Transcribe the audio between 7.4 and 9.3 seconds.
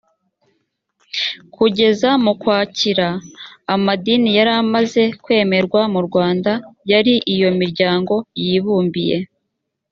miryango yibumbiye